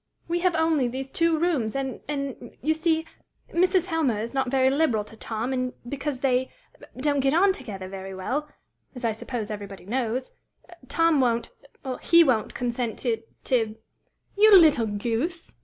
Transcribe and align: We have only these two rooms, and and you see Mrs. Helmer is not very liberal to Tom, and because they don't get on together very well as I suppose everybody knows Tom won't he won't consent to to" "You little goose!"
We 0.27 0.39
have 0.39 0.55
only 0.55 0.87
these 0.87 1.11
two 1.11 1.37
rooms, 1.37 1.75
and 1.75 2.01
and 2.07 2.57
you 2.63 2.73
see 2.73 3.05
Mrs. 3.53 3.85
Helmer 3.85 4.19
is 4.19 4.33
not 4.33 4.49
very 4.49 4.71
liberal 4.71 5.03
to 5.03 5.15
Tom, 5.15 5.53
and 5.53 5.73
because 5.87 6.21
they 6.21 6.49
don't 6.97 7.19
get 7.19 7.35
on 7.35 7.53
together 7.53 7.87
very 7.87 8.15
well 8.15 8.49
as 8.95 9.05
I 9.05 9.11
suppose 9.11 9.51
everybody 9.51 9.85
knows 9.85 10.31
Tom 10.87 11.19
won't 11.21 11.51
he 12.01 12.23
won't 12.23 12.55
consent 12.55 12.97
to 13.01 13.21
to" 13.43 13.75
"You 14.39 14.57
little 14.57 14.87
goose!" 14.87 15.51